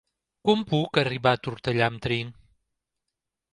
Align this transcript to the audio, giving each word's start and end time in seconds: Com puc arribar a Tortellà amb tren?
Com 0.49 0.63
puc 0.71 0.99
arribar 1.01 1.35
a 1.37 1.39
Tortellà 1.49 1.91
amb 1.91 2.03
tren? 2.09 2.35